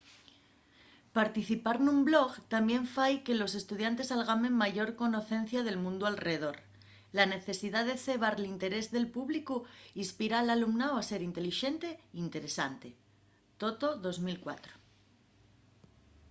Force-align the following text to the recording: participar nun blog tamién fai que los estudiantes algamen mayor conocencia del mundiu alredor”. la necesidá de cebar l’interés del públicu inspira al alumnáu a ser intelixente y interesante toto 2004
participar 1.19 1.77
nun 1.81 1.99
blog 2.09 2.31
tamién 2.53 2.83
fai 2.95 3.13
que 3.25 3.37
los 3.41 3.51
estudiantes 3.61 4.13
algamen 4.15 4.59
mayor 4.63 4.89
conocencia 5.01 5.59
del 5.63 5.81
mundiu 5.83 6.05
alredor”. 6.07 6.57
la 7.17 7.25
necesidá 7.33 7.79
de 7.89 7.95
cebar 8.05 8.35
l’interés 8.41 8.85
del 8.95 9.07
públicu 9.15 9.55
inspira 10.03 10.35
al 10.39 10.49
alumnáu 10.55 10.93
a 10.97 11.07
ser 11.09 11.21
intelixente 11.31 11.89
y 11.95 12.17
interesante 12.27 12.87
toto 13.61 13.87
2004 14.05 14.73